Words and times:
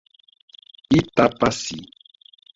Itapaci 0.99 1.77